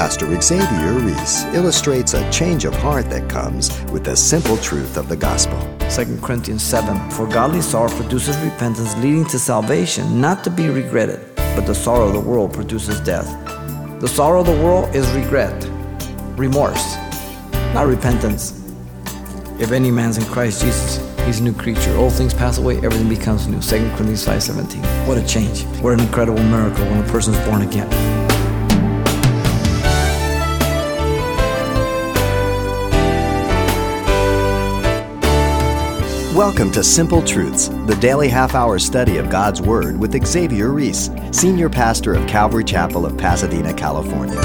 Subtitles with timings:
[0.00, 5.10] Pastor Xavier Reese illustrates a change of heart that comes with the simple truth of
[5.10, 5.58] the gospel.
[5.94, 11.20] 2 Corinthians 7 For godly sorrow produces repentance leading to salvation, not to be regretted,
[11.36, 13.28] but the sorrow of the world produces death.
[14.00, 15.68] The sorrow of the world is regret,
[16.34, 16.96] remorse,
[17.74, 18.58] not repentance.
[19.58, 20.96] If any man's in Christ Jesus,
[21.26, 21.94] he's a new creature.
[21.98, 23.60] Old things pass away, everything becomes new.
[23.60, 25.06] 2 Corinthians 5.17.
[25.06, 25.64] What a change.
[25.82, 28.19] What an incredible miracle when a person's born again.
[36.40, 41.10] Welcome to Simple Truths, the daily half hour study of God's Word with Xavier Reese,
[41.32, 44.40] Senior Pastor of Calvary Chapel of Pasadena, California.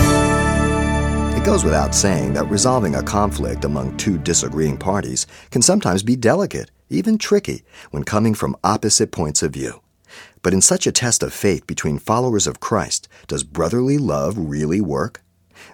[1.37, 6.17] It goes without saying that resolving a conflict among two disagreeing parties can sometimes be
[6.17, 9.81] delicate, even tricky, when coming from opposite points of view.
[10.41, 14.81] But in such a test of faith between followers of Christ, does brotherly love really
[14.81, 15.24] work?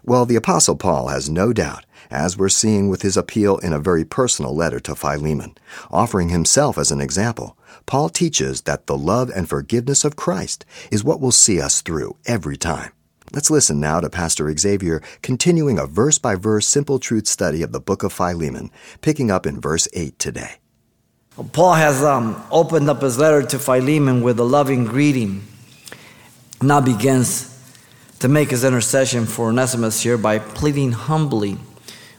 [0.03, 3.79] Well, the Apostle Paul has no doubt, as we're seeing with his appeal in a
[3.79, 5.55] very personal letter to Philemon,
[5.91, 7.55] offering himself as an example.
[7.85, 12.17] Paul teaches that the love and forgiveness of Christ is what will see us through
[12.25, 12.93] every time.
[13.31, 17.71] Let's listen now to Pastor Xavier continuing a verse by verse simple truth study of
[17.71, 18.71] the book of Philemon,
[19.01, 20.55] picking up in verse 8 today.
[21.53, 25.47] Paul has um, opened up his letter to Philemon with a loving greeting.
[26.61, 27.50] Now begins
[28.21, 31.57] to make his intercession for Onesimus here by pleading humbly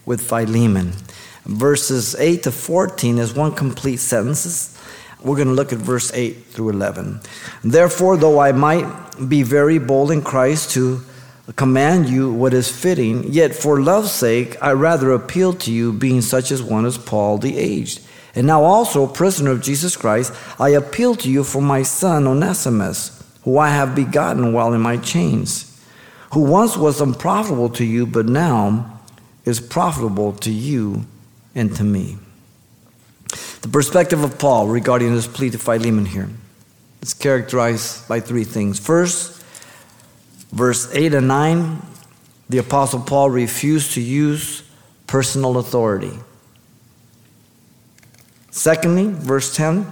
[0.04, 0.92] with Philemon.
[1.44, 4.76] Verses 8 to 14 is one complete sentence.
[5.22, 7.20] We're going to look at verse 8 through 11.
[7.62, 8.84] Therefore, though I might
[9.28, 11.02] be very bold in Christ to
[11.54, 16.20] command you what is fitting, yet for love's sake I rather appeal to you, being
[16.20, 18.00] such as one as Paul the aged.
[18.34, 23.22] And now also, prisoner of Jesus Christ, I appeal to you for my son Onesimus,
[23.44, 25.71] who I have begotten while in my chains
[26.32, 29.00] who once was unprofitable to you, but now
[29.44, 31.04] is profitable to you
[31.54, 32.16] and to me.
[33.60, 36.28] The perspective of Paul regarding his plea to Philemon here
[37.02, 38.78] is characterized by three things.
[38.78, 39.42] First,
[40.52, 41.82] verse 8 and 9,
[42.48, 44.62] the Apostle Paul refused to use
[45.06, 46.18] personal authority.
[48.50, 49.90] Secondly, verse 10,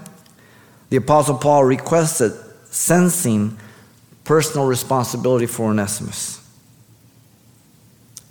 [0.88, 2.32] the Apostle Paul requested
[2.70, 3.58] sensing
[4.30, 6.40] personal responsibility for Onesimus.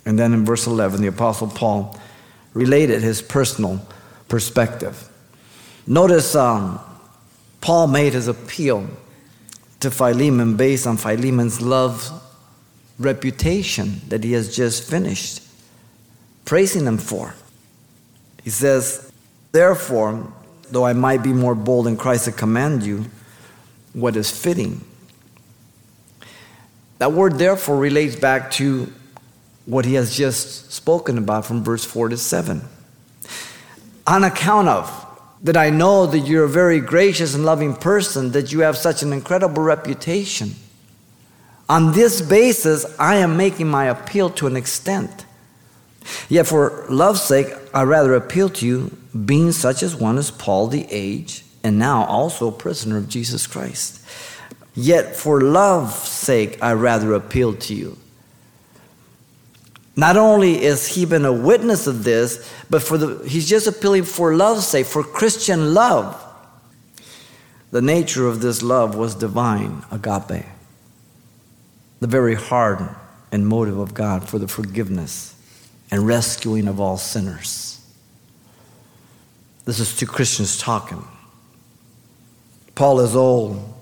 [0.06, 2.00] And then in verse 11, the Apostle Paul
[2.54, 3.86] related his personal
[4.26, 5.10] perspective.
[5.86, 6.80] Notice um,
[7.60, 8.88] Paul made his appeal
[9.80, 12.10] to Philemon based on Philemon's love
[12.98, 15.42] reputation that he has just finished
[16.46, 17.34] praising him for.
[18.42, 19.12] He says,
[19.52, 20.32] Therefore,
[20.70, 23.04] though I might be more bold in Christ to command you
[23.92, 24.82] what is fitting,
[27.00, 28.92] that word therefore relates back to
[29.64, 32.60] what he has just spoken about from verse 4 to 7.
[34.06, 35.06] On account of
[35.42, 39.02] that I know that you're a very gracious and loving person, that you have such
[39.02, 40.54] an incredible reputation.
[41.70, 45.24] On this basis, I am making my appeal to an extent.
[46.28, 50.66] Yet for love's sake, I rather appeal to you, being such as one as Paul
[50.66, 54.04] the age, and now also a prisoner of Jesus Christ.
[54.74, 57.98] Yet for love's sake, I rather appeal to you.
[59.96, 64.04] Not only is he been a witness of this, but for the, he's just appealing
[64.04, 66.26] for love's sake, for Christian love.
[67.70, 70.46] The nature of this love was divine, agape,
[72.00, 72.82] the very heart
[73.30, 75.34] and motive of God for the forgiveness
[75.90, 77.84] and rescuing of all sinners.
[79.64, 81.04] This is two Christians talking.
[82.74, 83.79] Paul is old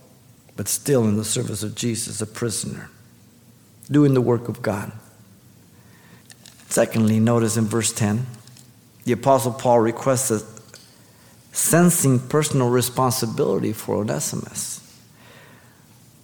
[0.58, 2.90] but still in the service of Jesus, a prisoner,
[3.88, 4.90] doing the work of God.
[6.68, 8.26] Secondly, notice in verse 10,
[9.04, 10.42] the Apostle Paul requested
[11.52, 14.80] sensing personal responsibility for Onesimus.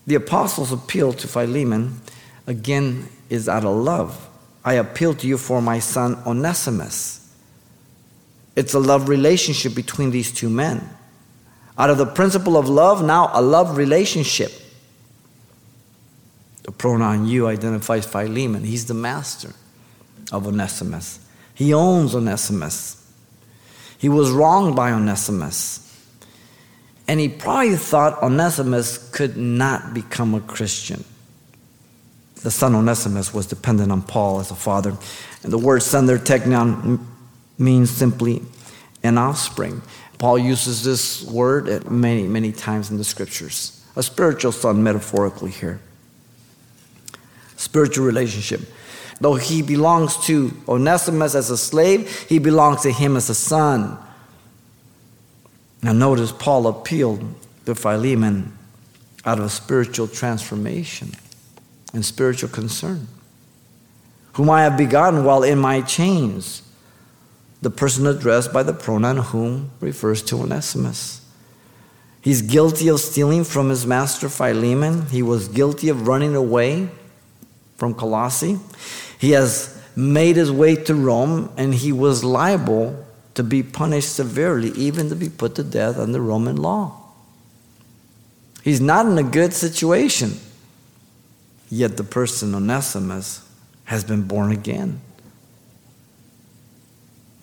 [0.05, 2.01] The apostle's appeal to Philemon,
[2.49, 4.29] again, is out of love.
[4.65, 7.33] I appeal to you for my son Onesimus.
[8.57, 10.91] It's a love relationship between these two men.
[11.77, 14.53] Out of the principle of love, now a love relationship.
[16.63, 18.65] The pronoun you identifies Philemon.
[18.65, 19.53] He's the master
[20.33, 21.19] of Onesimus.
[21.55, 23.01] He owns Onesimus.
[23.99, 25.81] He was wronged by Onesimus.
[27.07, 31.05] And he probably thought Onesimus could not become a Christian.
[32.37, 34.97] The son Onesimus was dependent on Paul as a father.
[35.43, 37.05] And the word son there, teknon,
[37.59, 38.43] means simply
[39.05, 39.83] an offspring.
[40.19, 43.85] Paul uses this word many, many times in the scriptures.
[43.95, 45.81] A spiritual son, metaphorically here.
[47.57, 48.61] Spiritual relationship.
[49.21, 53.99] Though he belongs to Onesimus as a slave, he belongs to him as a son.
[55.83, 57.23] Now, notice Paul appealed
[57.67, 58.57] to Philemon
[59.25, 61.13] out of spiritual transformation
[61.93, 63.07] and spiritual concern,
[64.33, 66.63] whom I have begotten while in my chains.
[67.65, 71.23] The person addressed by the pronoun whom refers to Onesimus.
[72.21, 75.07] He's guilty of stealing from his master Philemon.
[75.07, 76.91] He was guilty of running away
[77.79, 78.59] from Colossae.
[79.19, 83.03] He has made his way to Rome, and he was liable
[83.33, 87.01] to be punished severely, even to be put to death under Roman law.
[88.63, 90.39] He's not in a good situation.
[91.71, 93.41] Yet the person, Onesimus,
[93.85, 95.01] has been born again.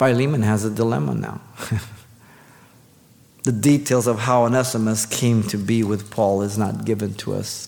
[0.01, 1.39] Philemon has a dilemma now.
[3.44, 7.68] the details of how Onesimus came to be with Paul is not given to us.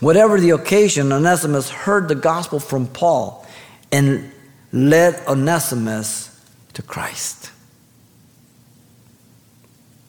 [0.00, 3.46] Whatever the occasion, Onesimus heard the gospel from Paul
[3.92, 4.32] and
[4.72, 7.52] led Onesimus to Christ.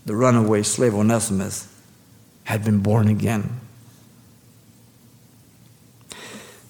[0.08, 1.72] The runaway slave Onesimus
[2.46, 3.60] had been born again.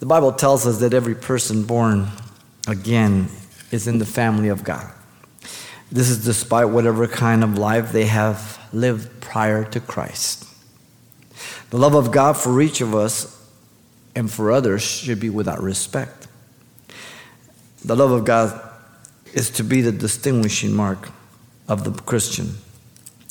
[0.02, 2.10] The Bible tells us that every person born
[2.68, 3.30] again
[3.74, 4.92] is in the family of God.
[5.92, 10.48] This is despite whatever kind of life they have lived prior to Christ.
[11.70, 13.30] The love of God for each of us
[14.16, 16.28] and for others should be without respect.
[17.84, 18.60] The love of God
[19.34, 21.10] is to be the distinguishing mark
[21.68, 22.56] of the Christian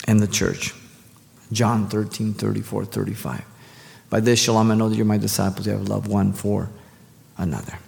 [0.06, 0.74] and the church.
[1.52, 3.44] John 13, 34, 35.
[4.10, 6.68] By this shall I know that you're my disciples, you have love one for
[7.38, 7.78] another.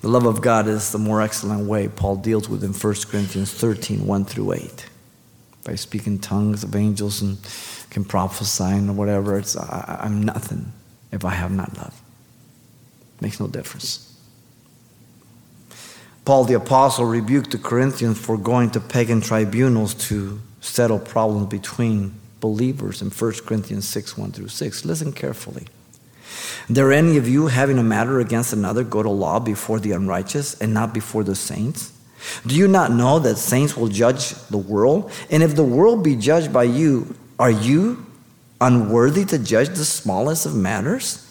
[0.00, 3.52] The love of God is the more excellent way Paul deals with in 1 Corinthians
[3.52, 4.86] 13, 1 through 8.
[5.64, 7.36] By speaking tongues of angels and
[7.90, 10.72] can prophesy or whatever, it's, I, I'm nothing
[11.12, 12.00] if I have not love.
[13.20, 14.06] Makes no difference.
[16.24, 22.14] Paul the Apostle rebuked the Corinthians for going to pagan tribunals to settle problems between
[22.40, 24.84] believers in 1 Corinthians 6 1 through 6.
[24.86, 25.66] Listen carefully.
[26.70, 30.60] Dare any of you having a matter against another go to law before the unrighteous
[30.60, 31.92] and not before the saints?
[32.46, 35.10] Do you not know that saints will judge the world?
[35.30, 38.06] And if the world be judged by you, are you
[38.60, 41.26] unworthy to judge the smallest of matters?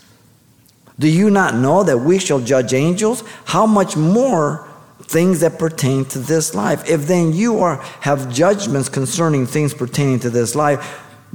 [0.98, 3.24] Do you not know that we shall judge angels?
[3.46, 4.70] How much more
[5.10, 6.88] things that pertain to this life.
[6.88, 10.80] If then you are, have judgments concerning things pertaining to this life,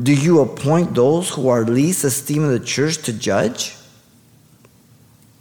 [0.03, 3.77] do you appoint those who are least esteemed in the church to judge?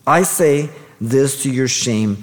[0.05, 0.69] I say
[1.01, 2.21] this to your shame.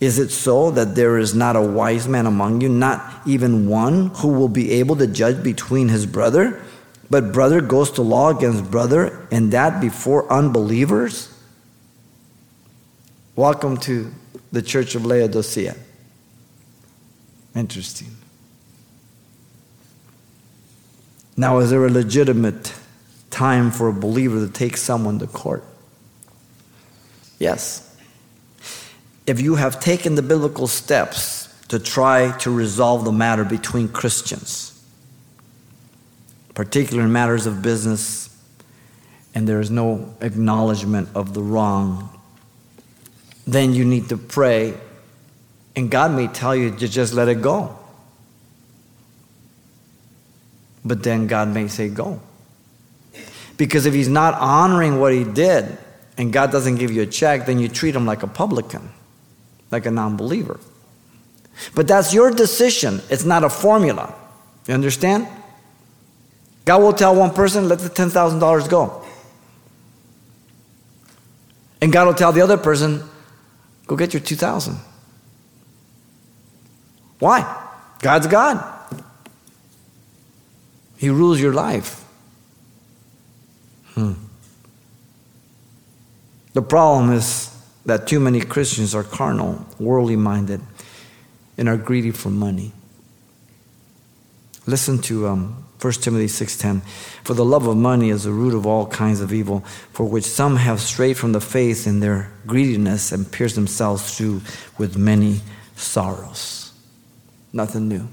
[0.00, 4.08] Is it so that there is not a wise man among you, not even one
[4.16, 6.62] who will be able to judge between his brother?
[7.10, 11.34] But brother goes to law against brother, and that before unbelievers?
[13.34, 14.12] Welcome to
[14.52, 15.74] the church of Laodicea.
[17.56, 18.17] Interesting.
[21.38, 22.74] Now, is there a legitimate
[23.30, 25.64] time for a believer to take someone to court?
[27.38, 27.96] Yes.
[29.26, 34.78] If you have taken the biblical steps to try to resolve the matter between Christians,
[36.54, 38.28] particularly in matters of business,
[39.34, 42.18] and there is no acknowledgement of the wrong
[43.48, 44.74] then you need to pray.
[45.74, 47.77] And God may tell you to just let it go.
[50.88, 52.20] But then God may say, go.
[53.58, 55.76] Because if He's not honoring what He did
[56.16, 58.90] and God doesn't give you a check, then you treat Him like a publican,
[59.70, 60.58] like a non believer.
[61.74, 64.14] But that's your decision, it's not a formula.
[64.66, 65.28] You understand?
[66.64, 69.04] God will tell one person, let the $10,000 go.
[71.80, 73.02] And God will tell the other person,
[73.88, 74.76] Go get your 2000.
[77.18, 77.66] Why?
[78.00, 78.77] God's God.
[80.98, 82.04] He rules your life.
[83.94, 84.14] Hmm.
[86.52, 90.60] The problem is that too many Christians are carnal, worldly minded,
[91.56, 92.72] and are greedy for money.
[94.66, 96.82] Listen to um, 1 Timothy 6:10
[97.22, 99.60] For the love of money is the root of all kinds of evil
[99.92, 104.42] for which some have strayed from the faith in their greediness and pierced themselves through
[104.76, 105.40] with many
[105.76, 106.72] sorrows.
[107.52, 108.08] Nothing new.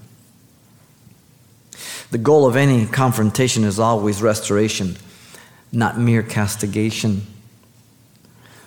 [2.12, 4.96] The goal of any confrontation is always restoration,
[5.72, 7.26] not mere castigation.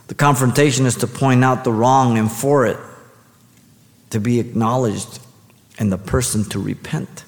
[0.08, 2.78] The confrontation is to point out the wrong and for it
[4.10, 5.20] to be acknowledged
[5.78, 7.24] and the person to repent.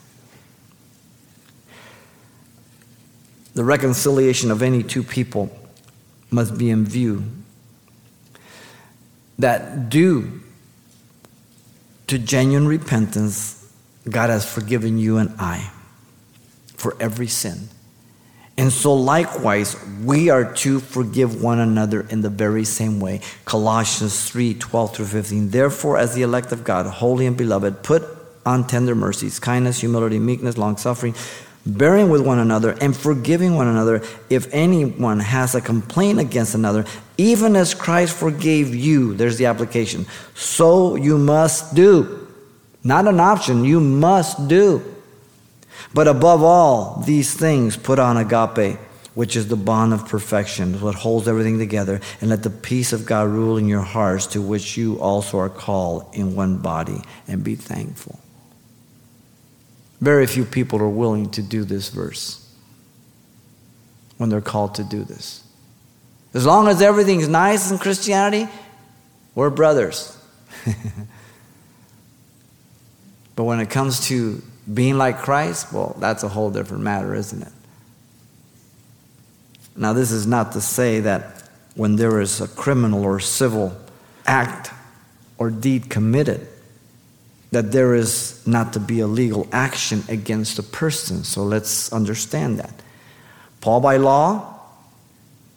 [3.54, 5.50] The reconciliation of any two people
[6.30, 7.24] must be in view
[9.38, 10.40] that due
[12.06, 13.72] to genuine repentance,
[14.08, 15.70] God has forgiven you and I
[16.80, 17.68] for every sin.
[18.56, 23.20] And so, likewise, we are to forgive one another in the very same way.
[23.44, 25.50] Colossians 3 12 through 15.
[25.50, 28.02] Therefore, as the elect of God, holy and beloved, put
[28.44, 31.14] on tender mercies, kindness, humility, meekness, long suffering,
[31.64, 36.84] bearing with one another, and forgiving one another if anyone has a complaint against another,
[37.16, 39.14] even as Christ forgave you.
[39.14, 40.06] There's the application.
[40.34, 42.28] So you must do.
[42.82, 44.99] Not an option, you must do.
[45.92, 48.78] But above all these things, put on agape,
[49.14, 53.06] which is the bond of perfection, what holds everything together, and let the peace of
[53.06, 57.42] God rule in your hearts, to which you also are called in one body, and
[57.42, 58.20] be thankful.
[60.00, 62.46] Very few people are willing to do this verse
[64.16, 65.42] when they're called to do this.
[66.32, 68.48] As long as everything's nice in Christianity,
[69.34, 70.16] we're brothers.
[73.34, 77.42] but when it comes to being like Christ, well, that's a whole different matter, isn't
[77.42, 77.52] it?
[79.76, 83.76] Now, this is not to say that when there is a criminal or civil
[84.26, 84.70] act
[85.38, 86.46] or deed committed,
[87.52, 91.24] that there is not to be a legal action against a person.
[91.24, 92.72] So let's understand that.
[93.60, 94.60] Paul, by law,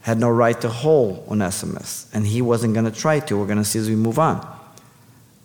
[0.02, 3.38] had no right to hold Onesimus, and he wasn't going to try to.
[3.38, 4.46] We're going to see as we move on.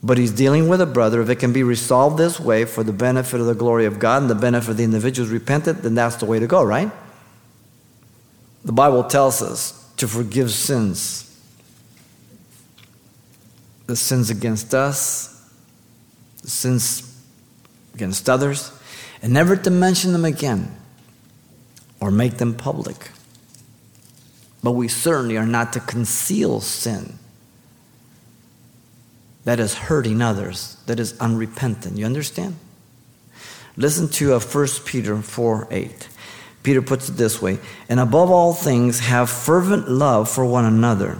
[0.02, 1.21] But he's dealing with a brother.
[1.21, 4.23] If it can be resolved this way for the benefit of the glory of God
[4.23, 6.90] and the benefit of the individuals repentant, then that's the way to go, right?
[8.64, 11.25] The Bible tells us to forgive sins
[13.88, 15.50] the sins against us,
[16.43, 17.19] the sins
[17.95, 18.71] against others,
[19.23, 20.76] and never to mention them again
[21.99, 23.11] or make them public.
[24.62, 27.19] But we certainly are not to conceal sin
[29.49, 31.97] that is hurting others, that is unrepentant.
[31.97, 32.55] You understand?
[33.78, 36.09] Listen to uh, 1 Peter 4 8.
[36.62, 41.17] Peter puts it this way And above all things, have fervent love for one another,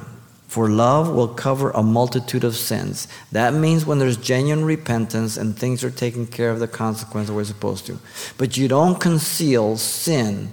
[0.47, 3.08] for love will cover a multitude of sins.
[3.32, 7.44] That means when there's genuine repentance and things are taken care of the consequence we're
[7.44, 7.99] supposed to.
[8.37, 10.50] But you don't conceal sin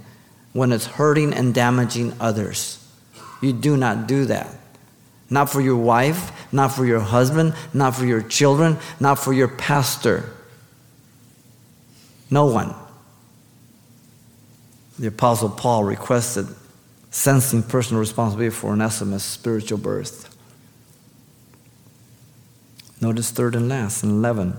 [0.53, 2.81] when it's hurting and damaging others.
[3.41, 4.47] You do not do that.
[5.35, 9.49] Not for your wife, not for your husband, not for your children, not for your
[9.49, 10.31] pastor.
[12.31, 12.73] No one.
[14.97, 16.47] The Apostle Paul requested
[17.11, 20.33] sensing personal responsibility for Onesimus' spiritual birth.
[23.01, 24.55] Notice third and last, in 11.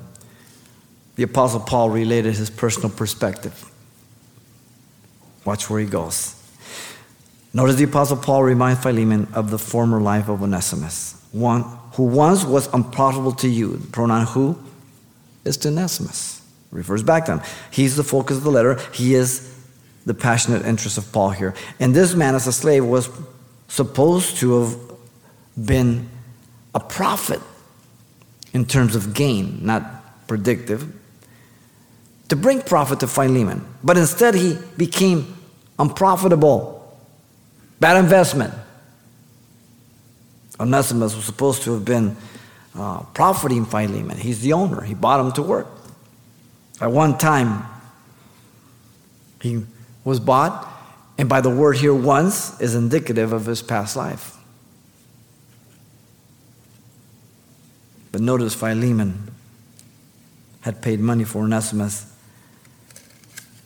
[1.14, 3.64] The Apostle Paul related his personal perspective.
[5.46, 6.35] Watch where he goes.
[7.56, 11.62] Notice the Apostle Paul reminds Philemon of the former life of Onesimus, one
[11.94, 13.78] who once was unprofitable to you.
[13.78, 14.58] The pronoun who
[15.42, 16.42] is to Onesimus.
[16.70, 17.40] Refers back to him.
[17.70, 18.78] He's the focus of the letter.
[18.92, 19.58] He is
[20.04, 21.54] the passionate interest of Paul here.
[21.80, 23.08] And this man, as a slave, was
[23.68, 24.78] supposed to have
[25.56, 26.10] been
[26.74, 27.40] a profit
[28.52, 30.94] in terms of gain, not predictive,
[32.28, 33.66] to bring profit to Philemon.
[33.82, 35.38] But instead, he became
[35.78, 36.75] unprofitable
[37.78, 38.54] Bad investment.
[40.58, 42.16] Onesimus was supposed to have been
[42.74, 44.16] uh, profiting Philemon.
[44.16, 45.68] He's the owner, he bought him to work.
[46.80, 47.64] At one time,
[49.40, 49.64] he
[50.04, 50.66] was bought,
[51.18, 54.36] and by the word here, once, is indicative of his past life.
[58.12, 59.30] But notice Philemon
[60.62, 62.12] had paid money for Onesimus,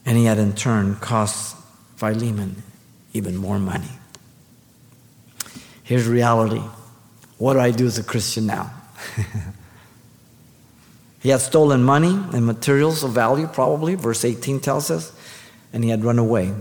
[0.05, 1.57] and he had in turn cost
[1.97, 2.63] Philemon
[3.13, 3.91] even more money.
[5.83, 6.63] Here's reality.
[7.39, 8.71] What do I do as a Christian now?
[11.21, 15.13] he had stolen money and materials of value, probably, verse 18 tells us,
[15.73, 16.53] and he had run away,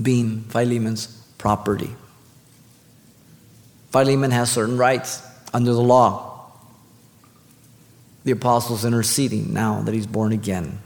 [0.00, 1.06] being Philemon's
[1.38, 1.94] property.
[3.92, 5.22] Philemon has certain rights
[5.54, 6.50] under the law.
[8.24, 10.80] The apostle's interceding now that he's born again.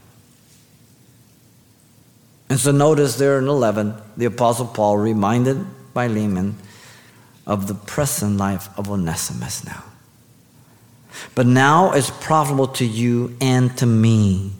[2.52, 6.56] And so notice there in 11, the apostle Paul reminded Philemon
[7.46, 9.82] of the present life of Onesimus now.
[11.34, 14.52] But now it's profitable to you and to me.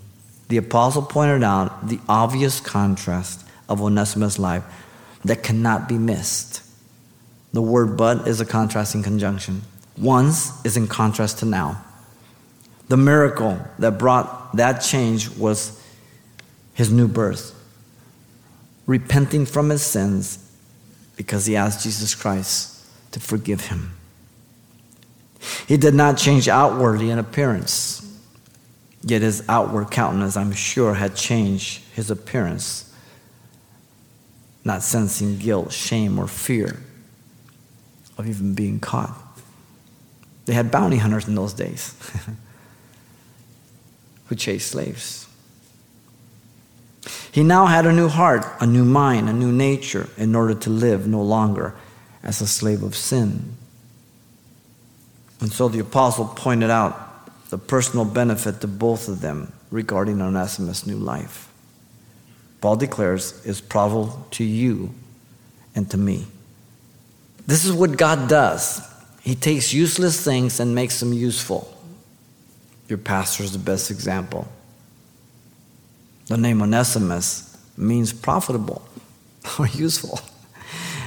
[0.48, 4.64] The apostle pointed out the obvious contrast of Onesimus' life
[5.26, 6.62] that cannot be missed.
[7.52, 9.60] The word but is a contrasting conjunction.
[9.98, 11.84] Once is in contrast to now.
[12.88, 15.78] The miracle that brought that change was
[16.72, 17.58] his new birth.
[18.86, 20.38] Repenting from his sins
[21.16, 23.92] because he asked Jesus Christ to forgive him.
[25.66, 27.98] He did not change outwardly in appearance,
[29.02, 32.92] yet his outward countenance, I'm sure, had changed his appearance,
[34.64, 36.80] not sensing guilt, shame, or fear
[38.16, 39.18] of even being caught.
[40.44, 41.94] They had bounty hunters in those days
[44.26, 45.21] who chased slaves.
[47.32, 50.70] He now had a new heart, a new mind, a new nature in order to
[50.70, 51.74] live no longer
[52.22, 53.56] as a slave of sin.
[55.40, 60.86] And so the apostle pointed out the personal benefit to both of them regarding Onesimus'
[60.86, 61.48] new life.
[62.60, 64.94] Paul declares is profitable to you
[65.74, 66.26] and to me.
[67.46, 68.86] This is what God does.
[69.22, 71.74] He takes useless things and makes them useful.
[72.88, 74.46] Your pastor is the best example.
[76.32, 78.80] The name Onesimus means profitable
[79.58, 80.18] or useful.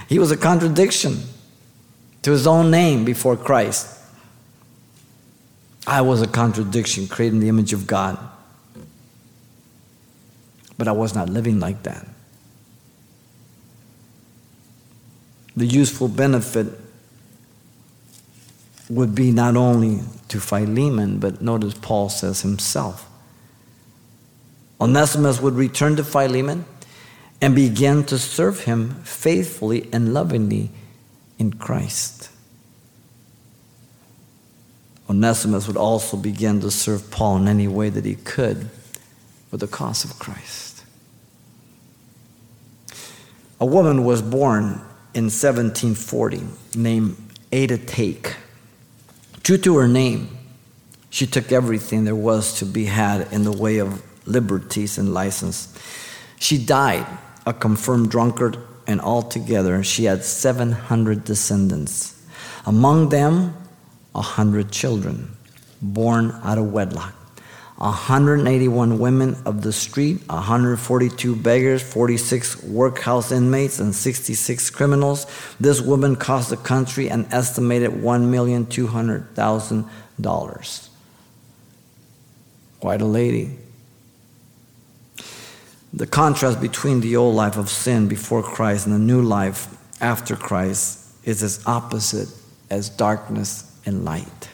[0.08, 1.18] He was a contradiction
[2.22, 3.88] to his own name before Christ.
[5.88, 8.20] I was a contradiction, creating the image of God.
[10.78, 12.06] But I was not living like that.
[15.58, 16.68] The useful benefit
[18.92, 23.10] would be not only to Philemon, but notice Paul says himself.
[24.86, 26.64] Onesimus would return to Philemon
[27.42, 30.70] and begin to serve him faithfully and lovingly
[31.40, 32.30] in Christ.
[35.10, 38.70] Onesimus would also begin to serve Paul in any way that he could
[39.50, 40.84] for the cause of Christ.
[43.60, 44.66] A woman was born
[45.16, 46.44] in 1740
[46.76, 47.18] named
[47.52, 48.36] Ada Take.
[49.42, 50.38] True to her name,
[51.10, 55.78] she took everything there was to be had in the way of liberties and license.
[56.40, 57.06] She died
[57.46, 62.14] a confirmed drunkard, and altogether she had 700 descendants.
[62.66, 63.54] Among them,
[64.14, 65.36] 100 children
[65.82, 67.14] born out of wedlock.
[67.78, 75.28] 181 women of the street, 142 beggars, 46 workhouse inmates, and 66 criminals.
[75.60, 80.90] This woman cost the country an estimated $1,200,000.
[82.80, 83.58] Quite a lady.
[85.96, 89.70] The contrast between the old life of sin before Christ and the new life
[90.02, 92.28] after Christ is as opposite
[92.70, 94.50] as darkness and light.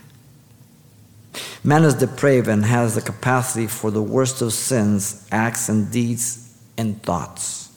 [1.64, 6.56] Man is depraved and has the capacity for the worst of sins, acts, and deeds
[6.78, 7.72] and thoughts.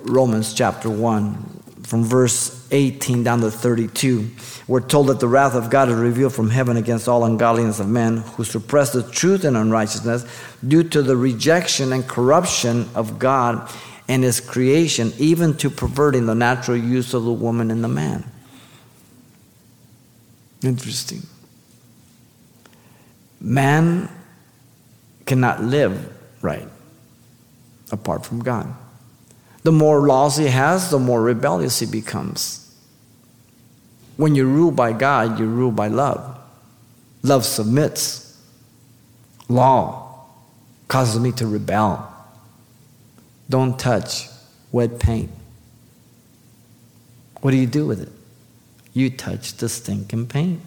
[0.00, 4.30] Romans chapter 1, from verse 18 down to 32,
[4.66, 7.88] we're told that the wrath of God is revealed from heaven against all ungodliness of
[7.88, 10.26] men who suppress the truth and unrighteousness
[10.66, 13.70] due to the rejection and corruption of God
[14.08, 18.24] and his creation, even to perverting the natural use of the woman and the man.
[20.62, 21.22] Interesting.
[23.40, 24.08] Man
[25.26, 26.68] cannot live right
[27.92, 28.74] apart from God.
[29.68, 32.74] The more laws he has, the more rebellious he becomes.
[34.16, 36.38] When you rule by God, you rule by love.
[37.22, 38.40] Love submits.
[39.46, 40.24] Law
[40.88, 42.10] causes me to rebel.
[43.50, 44.28] Don't touch
[44.72, 45.30] wet paint.
[47.42, 48.12] What do you do with it?
[48.94, 50.62] You touch the stinking paint.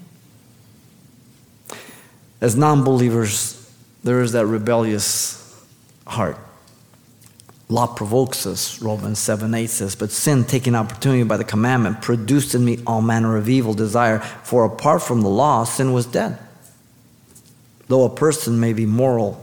[2.39, 3.67] As non believers,
[4.03, 5.59] there is that rebellious
[6.05, 6.37] heart.
[7.71, 12.53] Law provokes us, Romans 7 8 says, but sin, taking opportunity by the commandment, produced
[12.53, 16.37] in me all manner of evil desire, for apart from the law, sin was dead.
[17.87, 19.39] Though a person may be moral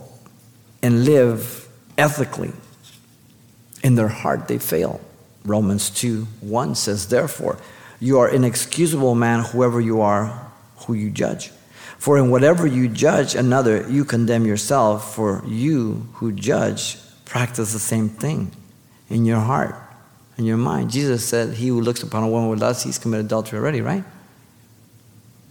[0.83, 2.53] and live ethically,
[3.83, 5.01] in their heart they fail.
[5.47, 7.57] Romans 2 1 says, Therefore,
[7.99, 11.51] you are inexcusable man, whoever you are, who you judge.
[11.97, 17.79] For in whatever you judge another, you condemn yourself, for you who judge practice the
[17.79, 18.51] same thing
[19.11, 19.77] in your heart,
[20.39, 20.91] in your mind.
[20.91, 24.03] Jesus said, He who looks upon a woman with lust, he's committed adultery already, right?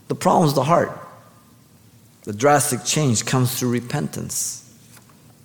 [0.08, 0.92] The problem is the heart.
[2.24, 4.64] The drastic change comes through repentance.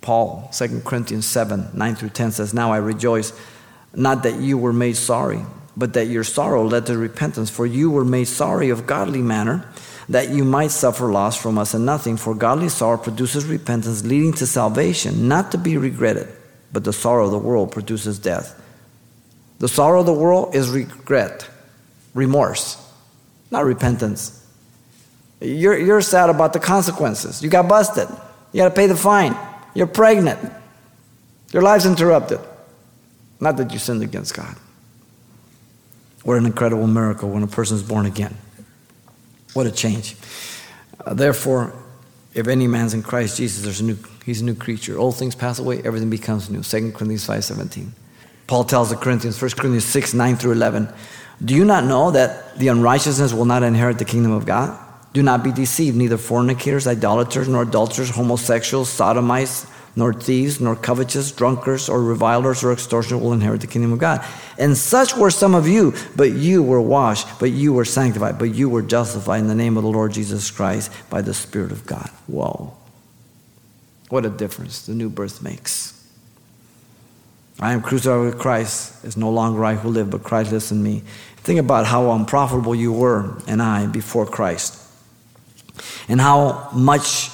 [0.01, 3.31] Paul, 2 Corinthians 7 9 through 10 says, Now I rejoice,
[3.95, 5.41] not that you were made sorry,
[5.77, 7.49] but that your sorrow led to repentance.
[7.49, 9.65] For you were made sorry of godly manner
[10.09, 12.17] that you might suffer loss from us and nothing.
[12.17, 16.27] For godly sorrow produces repentance, leading to salvation, not to be regretted,
[16.71, 18.59] but the sorrow of the world produces death.
[19.59, 21.49] The sorrow of the world is regret,
[22.13, 22.77] remorse,
[23.51, 24.45] not repentance.
[25.39, 27.43] You're, you're sad about the consequences.
[27.43, 28.07] You got busted.
[28.53, 29.37] You got to pay the fine.
[29.73, 30.39] You're pregnant.
[31.51, 32.39] Your life's interrupted.
[33.39, 34.55] Not that you sinned against God.
[36.23, 38.37] What an incredible miracle when a person is born again.
[39.53, 40.15] What a change.
[41.05, 41.73] Uh, therefore,
[42.33, 44.97] if any man's in Christ Jesus, there's a new, he's a new creature.
[44.97, 46.63] Old things pass away, everything becomes new.
[46.63, 47.89] 2 Corinthians 5.17.
[48.47, 50.89] Paul tells the Corinthians, 1 Corinthians 6, 9 through 11,
[51.43, 54.79] Do you not know that the unrighteousness will not inherit the kingdom of God?
[55.13, 61.31] Do not be deceived, neither fornicators, idolaters, nor adulterers, homosexuals, sodomites, nor thieves, nor covetous,
[61.31, 64.25] drunkards, or revilers, or extortioners will inherit the kingdom of God.
[64.57, 68.55] And such were some of you, but you were washed, but you were sanctified, but
[68.55, 71.85] you were justified in the name of the Lord Jesus Christ by the Spirit of
[71.85, 72.09] God.
[72.27, 72.75] Whoa.
[74.09, 75.91] What a difference the new birth makes.
[77.59, 79.03] I am crucified with Christ.
[79.03, 81.03] It's no longer I who live, but Christ lives in me.
[81.37, 84.79] Think about how unprofitable you were and I before Christ,
[86.07, 87.29] and how much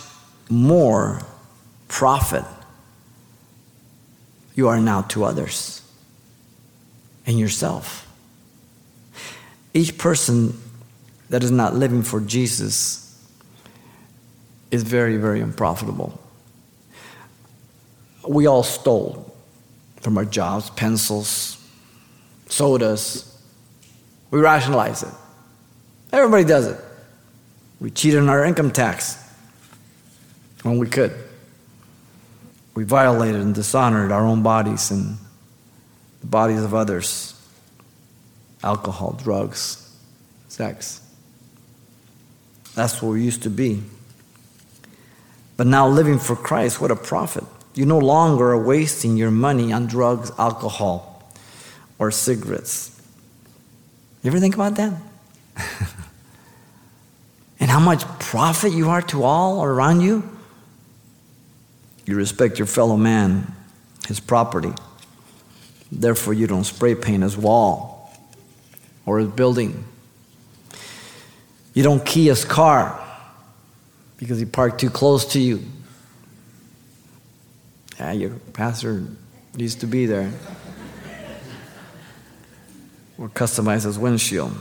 [0.50, 1.22] more
[1.90, 2.46] profit
[4.56, 5.82] you are now to others
[7.26, 8.08] and yourself.
[9.74, 10.60] Each person
[11.30, 13.06] that is not living for Jesus
[14.72, 16.20] is very, very unprofitable.
[18.28, 19.34] We all stole
[20.02, 21.58] from our jobs pencils,
[22.48, 23.26] sodas.
[24.32, 25.14] We rationalize it.
[26.12, 26.80] Everybody does it.
[27.80, 29.18] We cheated on our income tax
[30.64, 31.29] when we could.
[32.76, 35.18] We violated and dishonored our own bodies and
[36.22, 37.34] the bodies of others.
[38.64, 39.96] Alcohol, drugs,
[40.48, 41.02] sex.
[42.76, 43.84] That's what we used to be.
[45.58, 47.44] But now living for Christ, what a profit.
[47.74, 51.34] You no longer are wasting your money on drugs, alcohol,
[51.98, 53.00] or cigarettes.
[54.24, 54.94] You ever think about that?
[57.60, 60.39] and how much profit you are to all around you?
[62.10, 63.54] You respect your fellow man,
[64.08, 64.74] his property.
[65.92, 68.12] Therefore, you don't spray paint his wall
[69.06, 69.86] or his building.
[71.76, 73.00] You don't key his car
[74.18, 75.64] because he parked too close to you.
[78.00, 79.04] Yeah, your pastor
[79.54, 80.32] needs to be there.
[83.20, 84.58] Or customize his windshield.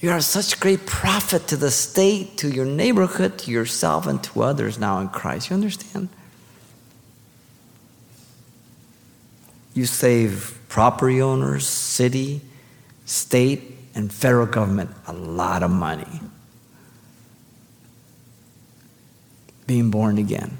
[0.00, 4.42] You are such great profit to the state, to your neighborhood, to yourself, and to
[4.42, 5.50] others now in Christ.
[5.50, 6.08] You understand?
[9.74, 12.40] You save property owners, city,
[13.06, 16.20] state, and federal government a lot of money.
[19.66, 20.58] Being born again.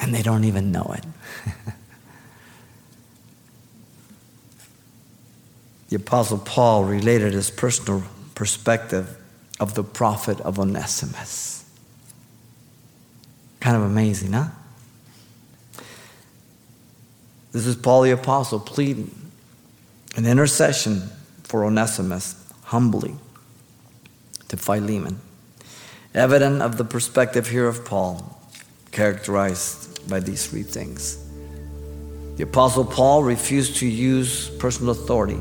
[0.00, 1.04] And they don't even know it.
[5.92, 8.02] the Apostle Paul related his personal
[8.34, 9.14] perspective
[9.60, 11.66] of the profit of Onesimus.
[13.60, 14.46] Kind of amazing, huh?
[17.52, 19.14] This is Paul the Apostle pleading
[20.16, 21.10] an intercession
[21.42, 23.14] for Onesimus humbly
[24.48, 25.20] to Philemon.
[26.14, 28.40] Evident of the perspective here of Paul,
[28.92, 31.18] characterized by these three things.
[32.36, 35.38] The Apostle Paul refused to use personal authority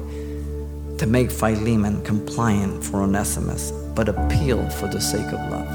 [1.01, 5.67] to make Philemon compliant for Onesimus, but appeal for the sake of love.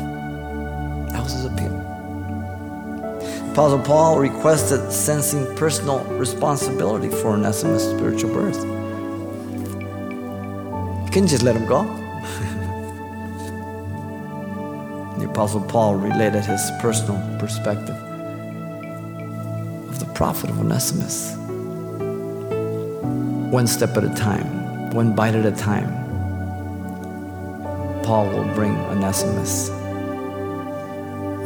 [1.10, 1.74] That was his appeal.
[3.50, 8.64] Apostle Paul requested sensing personal responsibility for Onesimus' spiritual birth.
[11.04, 11.82] You couldn't just let him go.
[15.18, 17.96] the Apostle Paul related his personal perspective
[19.88, 21.34] of the profit of Onesimus.
[23.50, 25.90] One step at a time one bite at a time,
[28.02, 29.70] Paul will bring Onesimus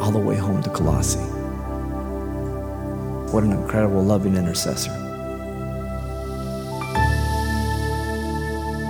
[0.03, 1.19] all the way home to Colossae.
[3.33, 4.91] What an incredible, loving intercessor.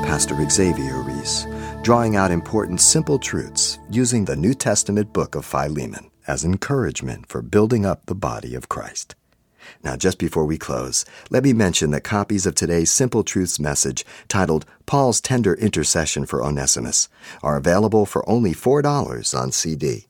[0.05, 1.47] Pastor Xavier Reese,
[1.83, 7.43] drawing out important, simple truths using the New Testament book of Philemon as encouragement for
[7.43, 9.15] building up the body of Christ.
[9.83, 14.05] Now, just before we close, let me mention that copies of today's Simple Truths message,
[14.29, 17.09] titled Paul's Tender Intercession for Onesimus,
[17.43, 20.07] are available for only $4 on CD.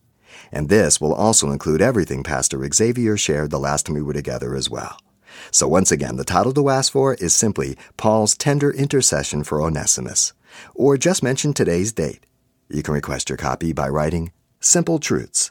[0.53, 4.55] And this will also include everything Pastor Xavier shared the last time we were together
[4.55, 4.99] as well.
[5.51, 10.33] So, once again, the title to ask for is simply Paul's Tender Intercession for Onesimus,
[10.75, 12.27] or just mention today's date.
[12.69, 15.51] You can request your copy by writing Simple Truths,